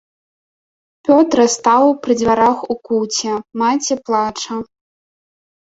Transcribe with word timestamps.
Пётра 1.09 1.45
стаў 1.57 1.85
пры 2.07 2.13
дзвярах 2.23 2.57
у 2.75 2.79
куце, 2.89 3.33
маці 3.65 3.93
плача. 4.09 4.55